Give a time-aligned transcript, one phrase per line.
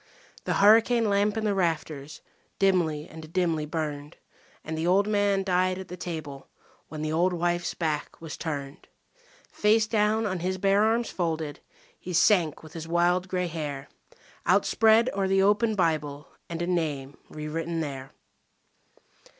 [0.45, 2.21] The hurricane lamp in the rafters
[2.57, 4.17] dimly and dimly burned;
[4.63, 6.47] And the old man died at the table
[6.87, 8.87] when the old wife's back was turned.
[9.51, 11.59] Face down on his bare arms folded
[11.99, 13.89] he sank with his wild grey hair
[14.47, 18.11] Outspread o'er the open Bible and a name re written there.